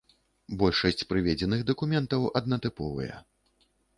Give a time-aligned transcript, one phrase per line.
[0.61, 3.21] Большасць прыведзеных дакументаў аднатыповыя.